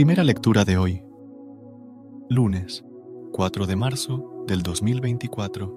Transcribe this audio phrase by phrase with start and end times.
[0.00, 1.02] Primera lectura de hoy.
[2.30, 2.82] Lunes,
[3.32, 5.74] 4 de marzo del 2024.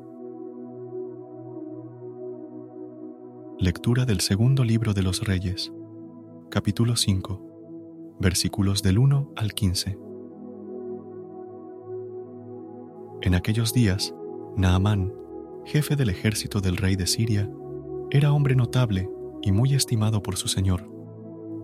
[3.60, 5.74] Lectura del segundo libro de los Reyes,
[6.50, 10.00] capítulo 5, versículos del 1 al 15.
[13.24, 14.16] En aquellos días,
[14.56, 15.14] Naamán,
[15.66, 17.52] jefe del ejército del rey de Siria,
[18.10, 19.10] era hombre notable
[19.42, 20.90] y muy estimado por su señor,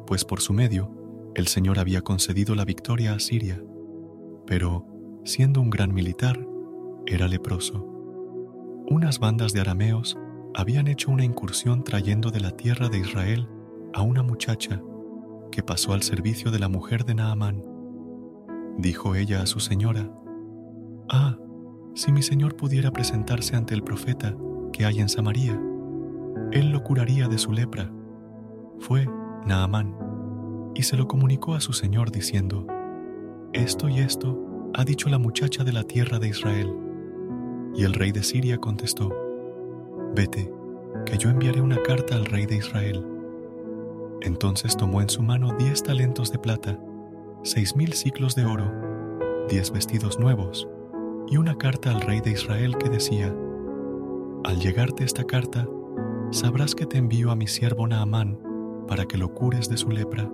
[0.06, 0.99] pues por su medio
[1.36, 3.64] el Señor había concedido la victoria a Siria,
[4.46, 4.86] pero,
[5.24, 6.48] siendo un gran militar,
[7.06, 7.86] era leproso.
[8.90, 10.18] Unas bandas de arameos
[10.56, 13.48] habían hecho una incursión trayendo de la tierra de Israel
[13.94, 14.82] a una muchacha
[15.52, 17.64] que pasó al servicio de la mujer de Naamán.
[18.78, 20.12] Dijo ella a su señora,
[21.10, 21.38] Ah,
[21.94, 24.36] si mi señor pudiera presentarse ante el profeta
[24.74, 25.60] que hay en Samaria,
[26.52, 27.92] él lo curaría de su lepra.
[28.80, 29.08] Fue
[29.46, 30.09] Naamán
[30.76, 32.66] y se lo comunicó a su señor diciendo,
[33.54, 36.74] Esto y esto ha dicho la muchacha de la tierra de Israel.
[37.76, 39.14] Y el rey de Siria contestó,
[40.16, 40.52] Vete,
[41.06, 43.06] que yo enviaré una carta al rey de Israel.
[44.22, 46.80] Entonces tomó en su mano diez talentos de plata,
[47.44, 48.72] seis mil ciclos de oro,
[49.48, 50.68] diez vestidos nuevos,
[51.30, 53.34] y una carta al rey de Israel que decía,
[54.44, 55.68] Al llegarte esta carta,
[56.32, 58.40] sabrás que te envío a mi siervo Naamán
[58.88, 60.30] para que lo cures de su lepra.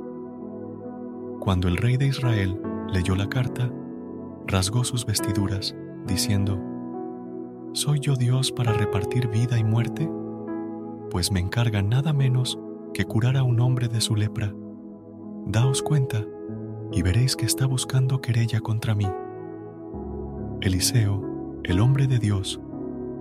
[1.46, 2.60] Cuando el rey de Israel
[2.92, 3.72] leyó la carta,
[4.48, 5.76] rasgó sus vestiduras,
[6.08, 6.60] diciendo,
[7.72, 10.10] ¿Soy yo Dios para repartir vida y muerte?
[11.12, 12.58] Pues me encarga nada menos
[12.96, 14.56] que curar a un hombre de su lepra.
[15.46, 16.26] Daos cuenta
[16.92, 19.08] y veréis que está buscando querella contra mí.
[20.62, 22.60] Eliseo, el hombre de Dios,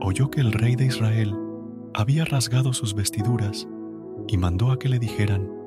[0.00, 1.36] oyó que el rey de Israel
[1.92, 3.68] había rasgado sus vestiduras
[4.28, 5.63] y mandó a que le dijeran,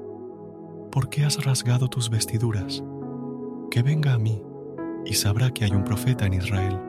[0.97, 2.84] ¿por qué has rasgado tus vestiduras?
[3.69, 4.41] Que venga a mí
[5.06, 6.81] y sabrá que hay un profeta en Israel.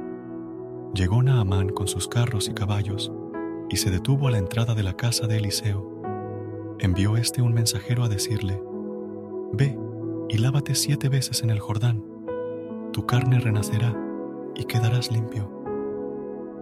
[0.94, 3.12] Llegó Naamán con sus carros y caballos
[3.68, 6.00] y se detuvo a la entrada de la casa de Eliseo.
[6.78, 8.58] Envió éste un mensajero a decirle,
[9.52, 9.78] Ve
[10.30, 12.02] y lávate siete veces en el Jordán,
[12.94, 13.94] tu carne renacerá
[14.54, 15.52] y quedarás limpio.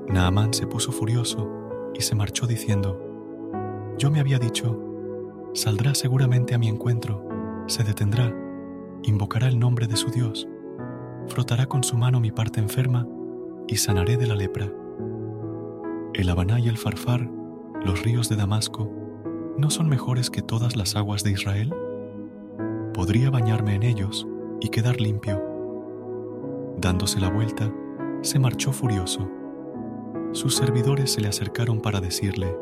[0.09, 1.49] Naamán se puso furioso
[1.95, 3.01] y se marchó diciendo,
[3.99, 4.83] Yo me había dicho,
[5.55, 7.26] saldrá seguramente a mi encuentro,
[7.67, 8.33] se detendrá,
[9.03, 10.49] invocará el nombre de su Dios,
[11.27, 13.07] frotará con su mano mi parte enferma
[13.67, 14.73] y sanaré de la lepra.
[16.15, 17.29] El Habaná y el Farfar,
[17.85, 18.91] los ríos de Damasco,
[19.59, 21.75] ¿no son mejores que todas las aguas de Israel?
[22.95, 24.27] Podría bañarme en ellos
[24.61, 25.43] y quedar limpio.
[26.79, 27.73] Dándose la vuelta,
[28.23, 29.29] se marchó furioso.
[30.33, 32.57] Sus servidores se le acercaron para decirle,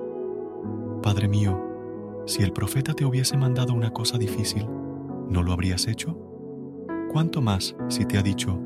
[1.02, 1.60] Padre mío,
[2.26, 4.66] si el profeta te hubiese mandado una cosa difícil,
[5.28, 6.16] ¿no lo habrías hecho?
[7.12, 8.60] ¿Cuánto más si te ha dicho,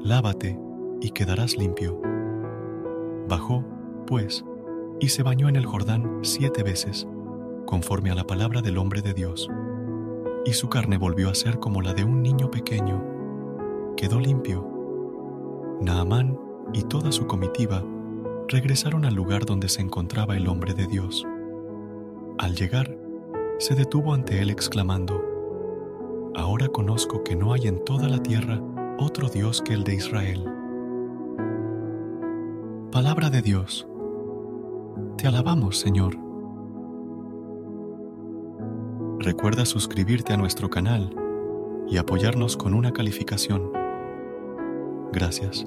[0.00, 0.58] lávate
[1.00, 2.00] y quedarás limpio?
[3.28, 3.64] Bajó,
[4.06, 4.44] pues,
[5.00, 7.08] y se bañó en el Jordán siete veces,
[7.66, 9.48] conforme a la palabra del hombre de Dios.
[10.44, 13.02] Y su carne volvió a ser como la de un niño pequeño.
[13.96, 14.66] Quedó limpio.
[15.80, 16.38] Naamán
[16.72, 17.82] y toda su comitiva
[18.48, 21.26] regresaron al lugar donde se encontraba el hombre de Dios.
[22.38, 22.96] Al llegar,
[23.58, 25.22] se detuvo ante él exclamando,
[26.34, 28.60] Ahora conozco que no hay en toda la tierra
[28.98, 30.44] otro Dios que el de Israel.
[32.92, 33.86] Palabra de Dios.
[35.16, 36.16] Te alabamos, Señor.
[39.18, 41.14] Recuerda suscribirte a nuestro canal
[41.88, 43.72] y apoyarnos con una calificación.
[45.12, 45.66] Gracias.